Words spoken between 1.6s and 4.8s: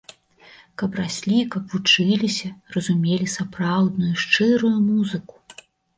вучыліся, разумелі сапраўдную, шчырую